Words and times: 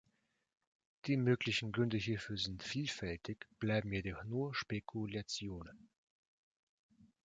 Die 1.05 1.15
möglichen 1.15 1.71
Gründe 1.71 1.97
hierfür 1.97 2.35
sind 2.35 2.63
vielfältig, 2.63 3.45
bleiben 3.59 3.93
jedoch 3.93 4.23
nur 4.23 4.51
Spekulationen. 4.55 5.91